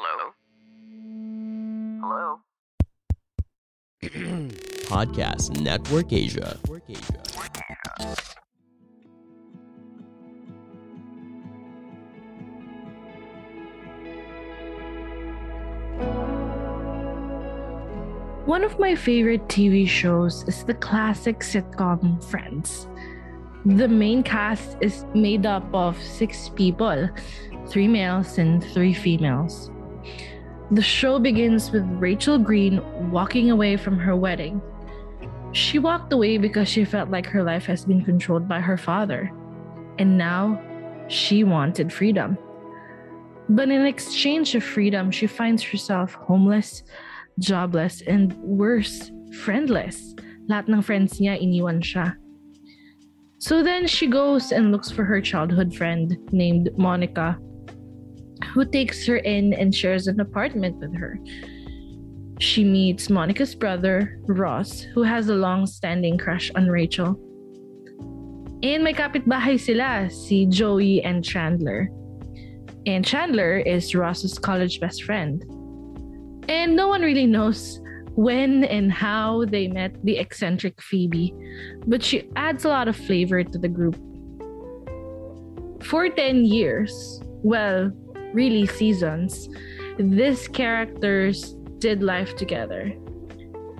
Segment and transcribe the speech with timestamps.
[0.00, 0.30] Hello?
[2.00, 2.38] Hello?
[4.86, 6.56] Podcast Network Asia.
[18.46, 22.86] One of my favorite TV shows is the classic sitcom Friends.
[23.66, 27.08] The main cast is made up of six people
[27.66, 29.72] three males and three females.
[30.70, 34.60] The show begins with Rachel Green walking away from her wedding.
[35.52, 39.32] She walked away because she felt like her life has been controlled by her father,
[39.98, 40.60] and now
[41.08, 42.36] she wanted freedom.
[43.48, 46.82] But in exchange of freedom, she finds herself homeless,
[47.38, 49.10] jobless, and worse,
[49.40, 50.14] friendless.
[50.50, 52.12] Lahat ng friends niya iniwan siya.
[53.40, 57.40] So then she goes and looks for her childhood friend named Monica,
[58.52, 61.18] who takes her in and shares an apartment with her.
[62.40, 67.18] She meets Monica's brother, Ross, who has a long-standing crush on Rachel.
[68.62, 71.88] And may kapitbahay sila, si Joey and Chandler.
[72.86, 75.44] And Chandler is Ross's college best friend.
[76.48, 77.80] And no one really knows
[78.14, 81.32] when and how they met the eccentric Phoebe,
[81.86, 83.94] but she adds a lot of flavor to the group.
[85.84, 87.92] For 10 years, well,
[88.34, 89.48] really seasons,
[89.98, 92.92] these characters did life together,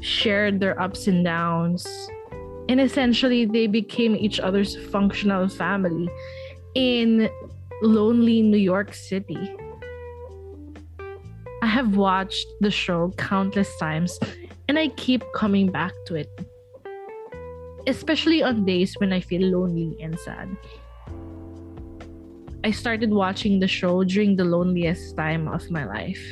[0.01, 1.87] shared their ups and downs,
[2.69, 6.09] and essentially they became each other's functional family
[6.75, 7.29] in
[7.83, 9.55] lonely New York City.
[11.63, 14.19] I have watched the show countless times
[14.69, 16.29] and I keep coming back to it.
[17.87, 20.57] Especially on days when I feel lonely and sad.
[22.65, 26.23] I started watching the show during the loneliest time of my life.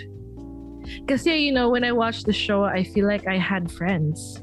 [1.01, 4.43] Because, yeah, you know, when I watch the show, I feel like I had friends.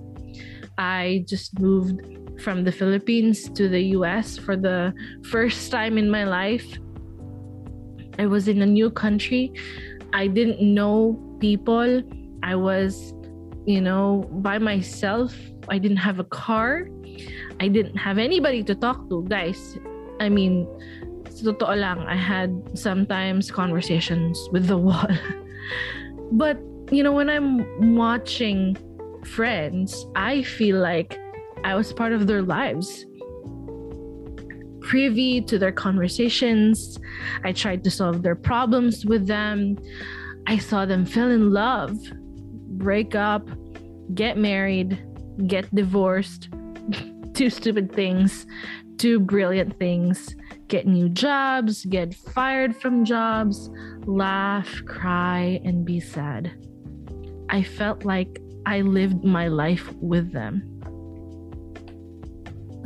[0.77, 2.01] I just moved
[2.41, 4.93] from the Philippines to the US for the
[5.29, 6.65] first time in my life.
[8.19, 9.53] I was in a new country
[10.13, 12.03] I didn't know people.
[12.43, 13.13] I was,
[13.65, 15.35] you know, by myself.
[15.69, 16.87] I didn't have a car.
[17.59, 19.77] I didn't have anybody to talk to, guys.
[20.19, 20.67] I mean,
[21.41, 25.07] totoo lang, I had sometimes conversations with the wall.
[26.31, 26.59] but,
[26.91, 28.77] you know, when I'm watching
[29.25, 31.17] friends, I feel like
[31.63, 33.05] I was part of their lives
[34.83, 36.99] privy to their conversations.
[37.43, 39.77] I tried to solve their problems with them.
[40.45, 41.97] I saw them fall in love,
[42.77, 43.47] break up,
[44.13, 45.01] get married,
[45.47, 46.49] get divorced.
[47.33, 48.45] two stupid things,
[49.03, 50.33] two brilliant things.
[50.69, 53.69] Get new jobs, get fired from jobs,
[54.07, 56.55] laugh, cry, and be sad.
[57.49, 60.63] I felt like I lived my life with them.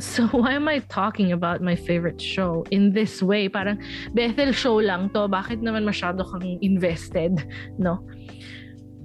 [0.00, 3.48] So why am I talking about my favorite show in this way?
[3.48, 3.78] Parang
[4.10, 5.30] Bethel show lang to.
[5.30, 7.46] Bakit naman masyado kang invested,
[7.78, 8.02] no?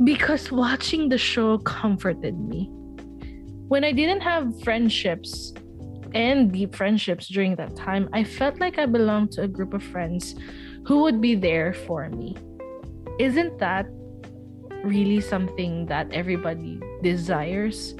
[0.01, 2.73] Because watching the show comforted me.
[3.69, 5.53] When I didn't have friendships
[6.13, 9.83] and deep friendships during that time, I felt like I belonged to a group of
[9.83, 10.35] friends
[10.85, 12.37] who would be there for me.
[13.19, 13.87] Isn't that
[14.83, 17.95] really something that everybody desires?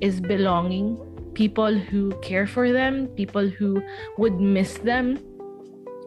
[0.00, 0.96] Is belonging
[1.34, 3.82] people who care for them, people who
[4.16, 5.18] would miss them,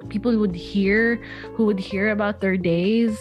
[0.09, 1.21] people would hear
[1.55, 3.17] who would hear about their days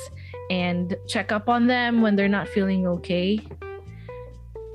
[0.51, 3.41] and check up on them when they're not feeling okay.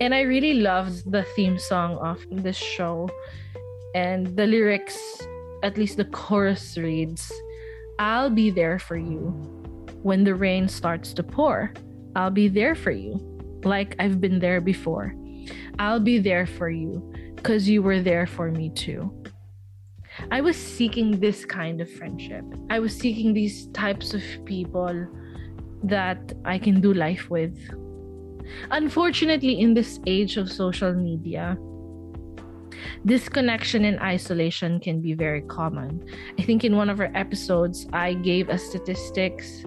[0.02, 3.10] And I really loved the theme song of this show
[3.96, 5.00] and the lyrics,
[5.64, 7.32] at least the chorus reads,
[7.98, 9.32] I'll be there for you
[10.04, 11.74] when the rain starts to pour.
[12.14, 13.14] I'll be there for you
[13.64, 15.16] like I've been there before.
[15.80, 19.12] I'll be there for you because you were there for me too.
[20.30, 22.44] I was seeking this kind of friendship.
[22.70, 25.08] I was seeking these types of people
[25.84, 27.58] that I can do life with.
[28.72, 31.58] Unfortunately, in this age of social media,
[33.06, 36.04] disconnection and isolation can be very common.
[36.40, 39.66] I think in one of our episodes, I gave a statistics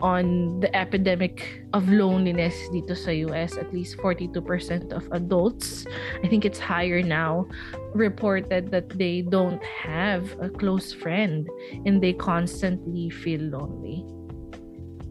[0.00, 5.84] on the epidemic of loneliness dito sa US, at least 42% of adults,
[6.24, 7.46] I think it's higher now,
[7.92, 11.48] reported that they don't have a close friend
[11.84, 14.04] and they constantly feel lonely.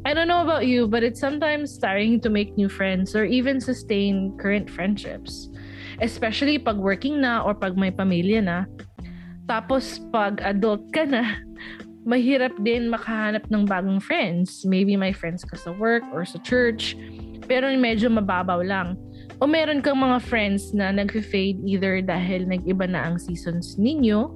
[0.05, 3.59] I don't know about you, but it's sometimes tiring to make new friends or even
[3.59, 5.49] sustain current friendships.
[5.99, 8.59] Especially pag working na or pag may pamilya na.
[9.47, 11.39] Tapos pag adult ka na,
[12.11, 14.63] mahirap din makahanap ng bagong friends.
[14.63, 16.95] Maybe my friends ka sa work or sa church,
[17.45, 18.95] pero medyo mababaw lang.
[19.39, 24.27] O meron kang mga friends na nag-fade either dahil nag-iba na ang seasons ninyo,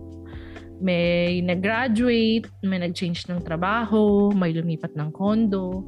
[0.84, 5.88] may nag-graduate, may nag-change ng trabaho, may lumipat ng condo,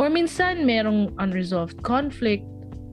[0.00, 2.44] or minsan merong unresolved conflict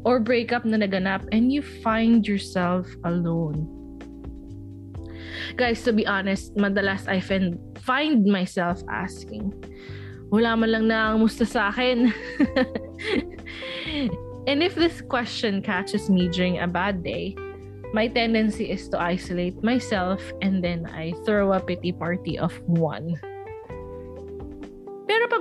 [0.06, 3.66] or breakup na naganap and you find yourself alone.
[5.58, 7.58] Guys, to be honest, madalas I find,
[8.26, 9.52] myself asking,
[10.30, 12.14] wala man lang na musta sa akin.
[14.48, 17.34] And if this question catches me during a bad day,
[17.94, 23.18] my tendency is to isolate myself and then I throw a pity party of one.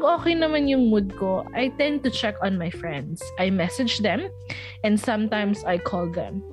[0.05, 3.25] Okay naman yung mood ko, I tend to check on my friends.
[3.41, 4.29] I message them
[4.85, 6.45] and sometimes I call them.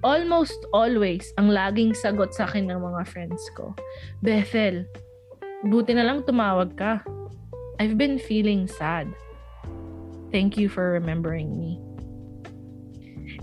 [0.00, 3.76] Almost always, ang laging sagot sa akin ng mga friends ko,
[4.24, 4.88] Bethel,
[5.68, 7.04] buti na lang tumawag ka.
[7.76, 9.12] I've been feeling sad.
[10.32, 11.76] Thank you for remembering me.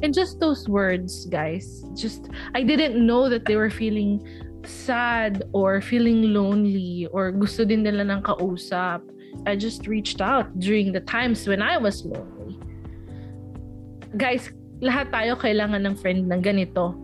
[0.01, 2.25] And just those words, guys, just,
[2.57, 4.25] I didn't know that they were feeling
[4.65, 9.01] sad or feeling lonely or gusto din nila ng kausap.
[9.47, 12.59] I just reached out during the times when I was lonely.
[14.19, 14.51] Guys,
[14.83, 16.97] lahat tayo kailangan ng friend ng ganito.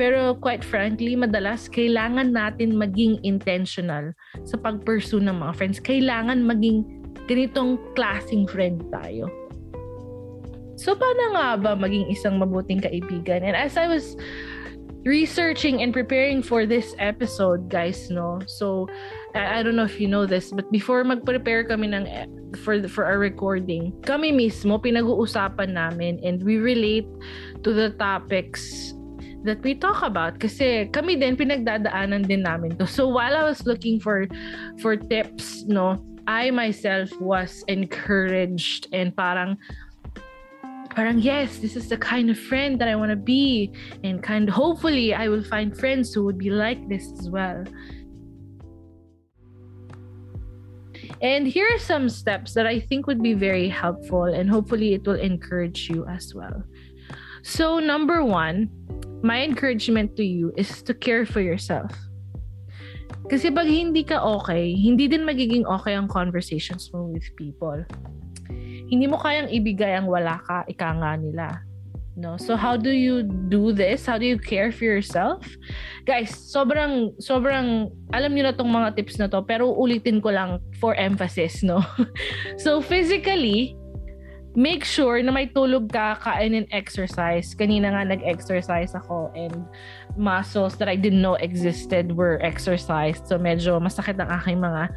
[0.00, 4.16] Pero quite frankly, madalas kailangan natin maging intentional
[4.48, 5.76] sa pag-pursue ng mga friends.
[5.76, 6.88] Kailangan maging
[7.28, 9.28] ganitong klasing friend tayo.
[10.80, 13.44] So, paano nga ba maging isang mabuting kaibigan?
[13.44, 14.16] And as I was
[15.04, 18.40] researching and preparing for this episode, guys, no?
[18.46, 18.88] So,
[19.34, 22.04] I, I don't know if you know this, but before mag-prepare kami ng
[22.64, 27.08] for for our recording, kami mismo pinag-uusapan namin and we relate
[27.62, 28.92] to the topics
[29.44, 32.84] that we talk about kasi kami din pinagdadaanan din namin to.
[32.84, 34.28] So while I was looking for
[34.84, 35.96] for tips, no,
[36.28, 39.56] I myself was encouraged and parang
[40.90, 43.72] parang yes, this is the kind of friend that I want to be
[44.02, 47.64] and kind hopefully I will find friends who would be like this as well.
[51.22, 55.06] And here are some steps that I think would be very helpful and hopefully it
[55.06, 56.64] will encourage you as well.
[57.42, 58.68] So, number one,
[59.22, 61.92] my encouragement to you is to care for yourself.
[63.28, 67.84] Kasi pag hindi ka okay, hindi din magiging okay ang conversations mo with people.
[68.90, 71.62] Hindi mo kayang ibigay ang wala ka, ika nga nila.
[72.18, 72.36] No?
[72.36, 74.04] So how do you do this?
[74.04, 75.46] How do you care for yourself?
[76.04, 80.60] Guys, sobrang sobrang alam niyo na tong mga tips na to, pero ulitin ko lang
[80.82, 81.80] for emphasis, no.
[82.64, 83.78] so physically,
[84.58, 87.54] make sure na may tulog ka, kain and exercise.
[87.54, 89.54] Kanina nga nag-exercise ako and
[90.18, 93.30] muscles that I didn't know existed were exercised.
[93.30, 94.90] So medyo masakit ang aking mga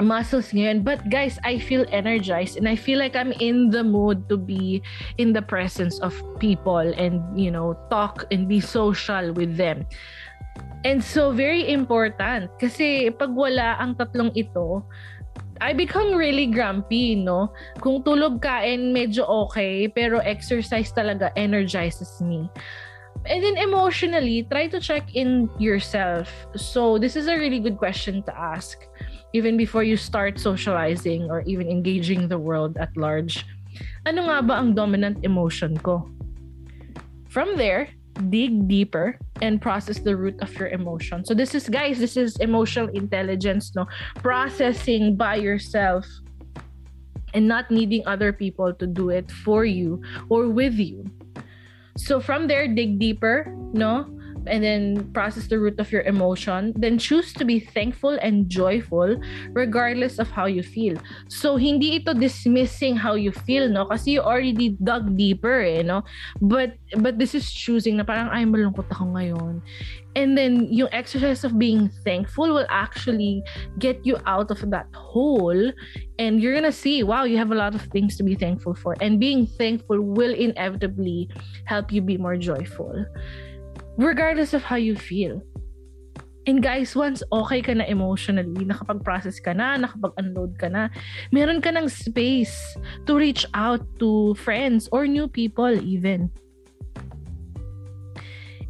[0.00, 0.84] muscles ngayon.
[0.84, 4.82] But guys, I feel energized and I feel like I'm in the mood to be
[5.18, 9.86] in the presence of people and, you know, talk and be social with them.
[10.84, 12.50] And so, very important.
[12.62, 14.84] Kasi pag wala ang tatlong ito,
[15.60, 17.50] I become really grumpy, no?
[17.80, 22.46] Kung tulog kain, medyo okay, pero exercise talaga energizes me.
[23.26, 26.30] And then emotionally, try to check in yourself.
[26.54, 28.86] So, this is a really good question to ask
[29.36, 33.44] even before you start socializing or even engaging the world at large.
[34.08, 36.08] Ano nga ba ang dominant emotion ko?
[37.28, 37.92] From there,
[38.32, 41.20] dig deeper and process the root of your emotion.
[41.20, 43.84] So this is guys, this is emotional intelligence, no?
[44.24, 46.08] Processing by yourself
[47.36, 50.00] and not needing other people to do it for you
[50.32, 51.04] or with you.
[52.00, 54.08] So from there dig deeper, no?
[54.48, 59.16] And then process the root of your emotion, then choose to be thankful and joyful
[59.52, 60.96] regardless of how you feel.
[61.28, 63.86] So, hindi ito dismissing how you feel, no?
[63.86, 66.02] Kasi you already dug deeper, eh, no?
[66.40, 69.62] But, but this is choosing na parang, ay, malungkot ako ngayon.
[70.16, 73.44] And then, yung exercise of being thankful will actually
[73.78, 75.72] get you out of that hole.
[76.18, 78.96] And you're gonna see, wow, you have a lot of things to be thankful for.
[79.00, 81.28] And being thankful will inevitably
[81.64, 83.04] help you be more joyful
[83.96, 85.42] regardless of how you feel.
[86.46, 90.94] And guys, once okay ka na emotionally, nakapag-process ka na, nakapag-unload ka na,
[91.34, 92.54] meron ka ng space
[93.10, 96.30] to reach out to friends or new people even.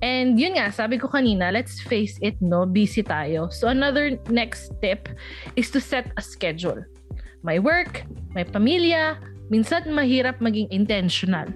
[0.00, 3.52] And yun nga, sabi ko kanina, let's face it, no, busy tayo.
[3.52, 5.12] So another next tip
[5.56, 6.80] is to set a schedule.
[7.45, 9.21] My work, my pamilya,
[9.52, 11.49] minsan mahirap maging intentional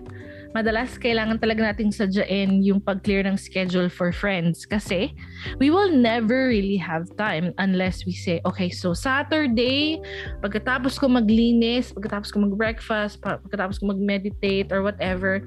[0.50, 4.66] madalas kailangan talaga nating sadyain yung pag-clear ng schedule for friends.
[4.66, 5.14] Kasi
[5.62, 10.02] we will never really have time unless we say, okay, so Saturday,
[10.42, 15.42] pagkatapos ko maglinis, pagkatapos ko mag-breakfast, pagkatapos ko mag-meditate or whatever,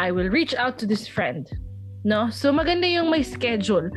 [0.00, 1.48] I will reach out to this friend
[2.06, 2.30] no?
[2.30, 3.90] So maganda yung may schedule.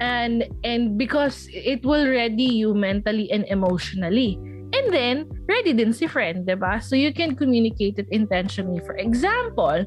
[0.00, 4.40] And and because it will ready you mentally and emotionally
[4.70, 6.78] And then, ready din si friend, di ba?
[6.78, 8.78] So you can communicate it intentionally.
[8.86, 9.82] For example,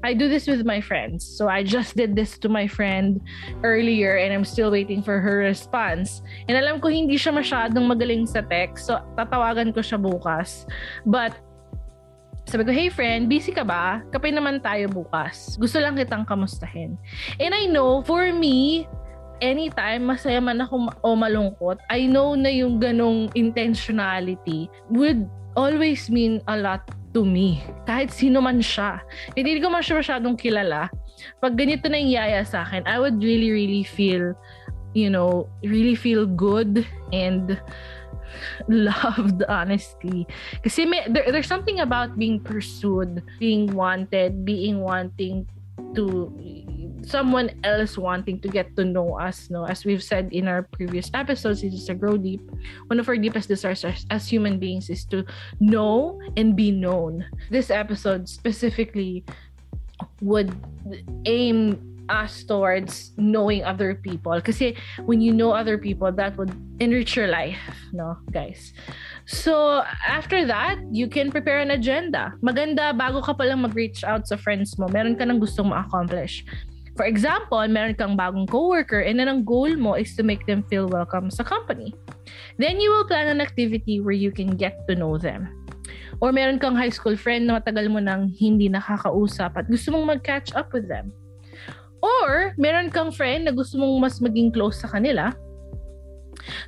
[0.00, 1.20] I do this with my friends.
[1.20, 3.20] So I just did this to my friend
[3.60, 6.24] earlier and I'm still waiting for her response.
[6.48, 8.88] And alam ko hindi siya masyadong magaling sa text.
[8.88, 10.64] So tatawagan ko siya bukas.
[11.04, 11.36] But
[12.48, 14.02] sabi ko, hey friend, busy ka ba?
[14.10, 15.54] Kapay naman tayo bukas.
[15.60, 16.98] Gusto lang kitang kamustahin.
[17.38, 18.88] And I know, for me,
[19.42, 25.26] anytime masaya man ako o malungkot, I know na yung ganong intentionality would
[25.58, 27.60] always mean a lot to me.
[27.84, 29.02] Kahit sino man siya.
[29.34, 30.88] Hindi ko man siya masyadong kilala.
[31.42, 34.32] Pag ganito na yung yaya sa akin, I would really, really feel,
[34.94, 37.58] you know, really feel good and
[38.68, 40.24] loved honestly
[40.64, 45.44] kasi may, there, there's something about being pursued being wanted being wanting
[45.94, 46.32] to
[47.04, 49.64] someone else wanting to get to know us no?
[49.64, 52.40] As we've said in our previous episodes this is a grow deep.
[52.86, 55.24] One of our deepest desires as human beings is to
[55.60, 57.24] know and be known.
[57.50, 59.24] This episode specifically
[60.20, 60.54] would
[61.26, 64.76] aim us towards knowing other people kasi
[65.08, 66.52] when you know other people that would
[66.84, 67.56] enrich your life
[67.96, 68.76] no guys
[69.24, 74.28] so after that you can prepare an agenda maganda bago ka pa lang mag-reach out
[74.28, 76.44] sa friends mo meron ka nang gustong ma-accomplish
[76.92, 80.60] For example, meron kang bagong coworker and then ang goal mo is to make them
[80.68, 81.96] feel welcome sa company.
[82.60, 85.48] Then you will plan an activity where you can get to know them.
[86.20, 90.20] Or meron kang high school friend na matagal mo nang hindi nakakausap at gusto mong
[90.20, 91.16] mag-catch up with them.
[92.02, 95.30] Or meron kang friend na gusto mong mas maging close sa kanila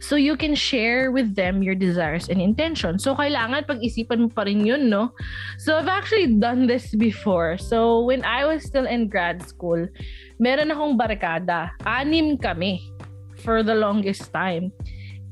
[0.01, 3.03] So you can share with them your desires and intentions.
[3.03, 5.13] So kailangan pag-isipan mo pa rin yun, no?
[5.59, 7.59] So I've actually done this before.
[7.59, 9.87] So when I was still in grad school,
[10.39, 11.75] meron akong barkada.
[11.87, 12.83] Anim kami
[13.43, 14.73] for the longest time.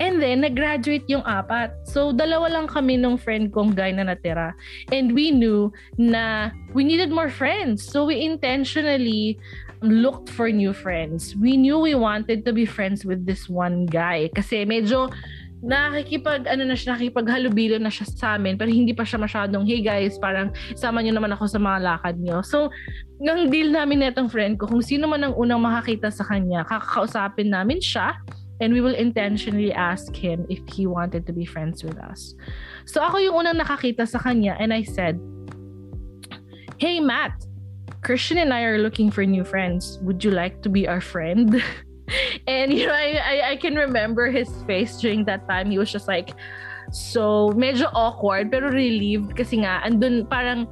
[0.03, 1.87] And then, nag-graduate yung apat.
[1.87, 4.51] So, dalawa lang kami nung friend kong guy na natira.
[4.91, 7.87] And we knew na we needed more friends.
[7.87, 9.39] So, we intentionally
[9.83, 11.35] looked for new friends.
[11.37, 14.31] We knew we wanted to be friends with this one guy.
[14.31, 15.11] Kasi medyo
[15.63, 19.79] nakikipag ano na siya nakikipaghalubilo na siya sa amin pero hindi pa siya masyadong hey
[19.79, 22.43] guys parang sama niyo naman ako sa mga lakad niyo.
[22.43, 22.75] So
[23.23, 27.55] ng deal namin netong friend ko kung sino man ang unang makakita sa kanya kakakausapin
[27.55, 28.11] namin siya
[28.59, 32.35] and we will intentionally ask him if he wanted to be friends with us.
[32.83, 35.23] So ako yung unang nakakita sa kanya and I said
[36.83, 37.39] hey Matt
[38.03, 39.99] Christian and I are looking for new friends.
[40.03, 41.63] Would you like to be our friend?
[42.47, 45.71] and you know, I, I, I can remember his face during that time.
[45.71, 46.35] He was just like
[46.91, 50.67] so medyo awkward pero relieved kasi nga andun parang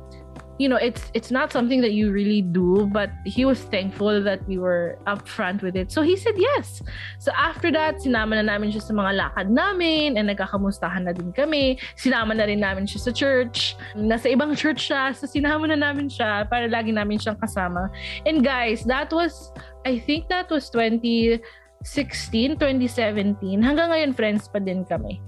[0.60, 4.44] you know it's it's not something that you really do but he was thankful that
[4.44, 5.88] we were upfront with it.
[5.88, 6.84] So he said yes.
[7.16, 11.32] So after that sinama na namin siya sa mga lakad namin and nagkakamustahan na din
[11.32, 11.80] kami.
[11.96, 13.72] Sinama na rin namin siya sa church.
[13.96, 17.88] Nasa ibang church siya so sinama na namin siya para lagi namin siyang kasama.
[18.28, 19.32] And guys that was
[19.88, 21.40] I think that was 2016
[22.60, 25.24] 2017 hanggang ngayon friends pa din kami.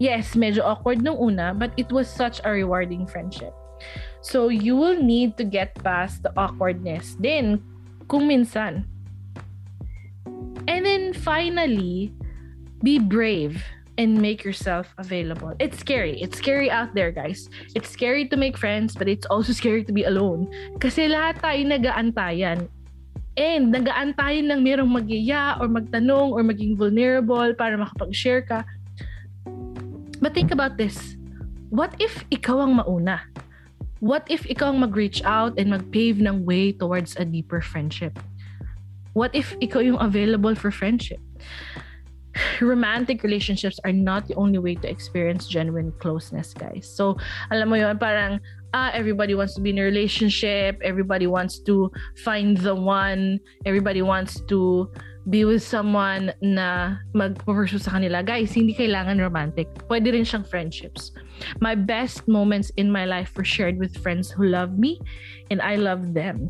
[0.00, 3.52] Yes medyo awkward nung una but it was such a rewarding friendship
[4.20, 7.62] So, you will need to get past the awkwardness din
[8.08, 8.84] kung minsan.
[10.68, 12.12] And then finally,
[12.82, 13.62] be brave
[14.00, 15.52] and make yourself available.
[15.60, 16.16] It's scary.
[16.20, 17.52] It's scary out there, guys.
[17.76, 20.48] It's scary to make friends, but it's also scary to be alone.
[20.80, 22.68] Kasi lahat tayo nagaantayan.
[23.36, 28.64] And nagaantayan lang merong magiya or magtanong or maging vulnerable para makapag-share ka.
[30.20, 31.16] But think about this.
[31.68, 33.24] What if ikaw ang mauna?
[34.00, 38.16] What if ikaw ang mag-reach out and mag-pave ng way towards a deeper friendship?
[39.12, 41.20] What if ikaw yung available for friendship?
[42.64, 46.88] Romantic relationships are not the only way to experience genuine closeness, guys.
[46.88, 47.20] So,
[47.52, 48.40] alam mo yun, parang
[48.72, 51.92] ah, everybody wants to be in a relationship, everybody wants to
[52.24, 54.88] find the one, everybody wants to
[55.28, 58.24] be with someone na mag-pursue sa kanila.
[58.24, 59.68] Guys, hindi kailangan romantic.
[59.84, 61.12] Pwede rin siyang friendships.
[61.60, 64.96] My best moments in my life were shared with friends who love me
[65.52, 66.48] and I love them.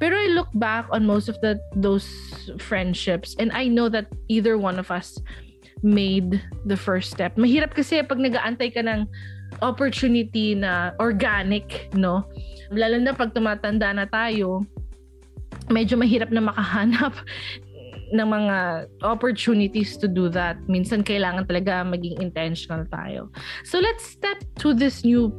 [0.00, 2.04] Pero I look back on most of the those
[2.60, 5.16] friendships and I know that either one of us
[5.84, 7.36] made the first step.
[7.36, 9.08] Mahirap kasi pag nag-aantay ka ng
[9.60, 12.28] opportunity na organic, no?
[12.72, 14.64] Lalo na pag tumatanda na tayo,
[15.72, 17.14] medyo mahirap na makahanap
[18.12, 20.56] ng mga opportunities to do that.
[20.68, 23.30] Minsan kailangan talaga maging intentional tayo.
[23.64, 25.32] So let's step to this new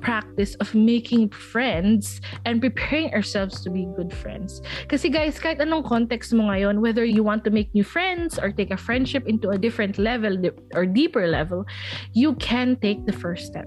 [0.00, 4.60] practice of making friends and preparing ourselves to be good friends.
[4.88, 8.52] Kasi guys, kahit anong context mo ngayon, whether you want to make new friends or
[8.52, 10.36] take a friendship into a different level
[10.74, 11.64] or deeper level,
[12.12, 13.66] you can take the first step.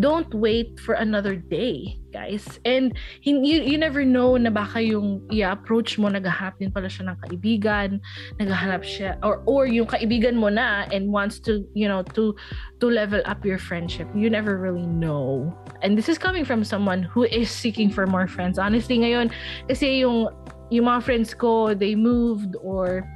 [0.00, 2.60] Don't wait for another day, guys.
[2.64, 7.16] And you, you never know na baka yung i-approach mo, naghahanap din pala siya ng
[7.28, 8.00] kaibigan,
[8.40, 12.34] naghahanap siya, or, or yung kaibigan mo na and wants to, you know, to,
[12.80, 14.08] to level up your friendship.
[14.14, 15.52] You never really know.
[15.82, 18.58] And this is coming from someone who is seeking for more friends.
[18.58, 19.30] Honestly, ngayon,
[19.68, 20.28] kasi yung,
[20.70, 23.06] yung mga friends ko, they moved or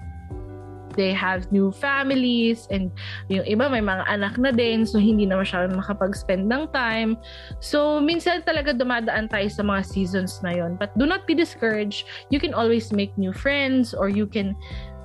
[0.95, 2.91] they have new families and
[3.29, 7.17] yung iba may mga anak na din so hindi na masyadong makapag-spend ng time.
[7.61, 10.77] So minsan talaga dumadaan tayo sa mga seasons na yon.
[10.77, 12.07] But do not be discouraged.
[12.31, 14.57] You can always make new friends or you can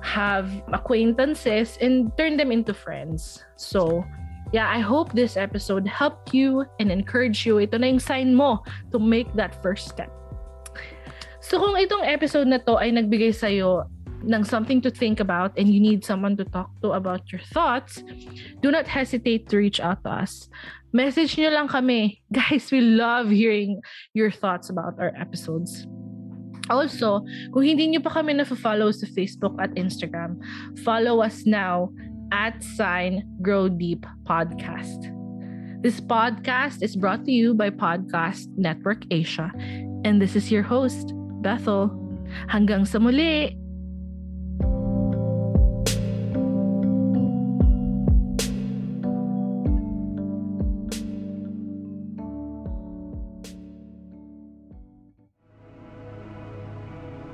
[0.04, 3.42] have acquaintances and turn them into friends.
[3.56, 4.04] So
[4.54, 7.58] yeah, I hope this episode helped you and encourage you.
[7.58, 8.62] Ito na yung sign mo
[8.94, 10.10] to make that first step.
[11.42, 13.86] So kung itong episode na to ay nagbigay sa'yo
[14.24, 18.02] ng something to think about and you need someone to talk to about your thoughts,
[18.62, 20.48] do not hesitate to reach out to us.
[20.92, 22.22] Message nyo lang kami.
[22.32, 23.82] Guys, we love hearing
[24.14, 25.86] your thoughts about our episodes.
[26.66, 27.22] Also,
[27.54, 30.40] kung hindi nyo pa kami na-follow sa Facebook at Instagram,
[30.82, 31.92] follow us now
[32.34, 35.14] at sign Grow Deep Podcast.
[35.86, 39.54] This podcast is brought to you by Podcast Network Asia.
[40.02, 41.94] And this is your host, Bethel.
[42.50, 43.65] Hanggang sa muli!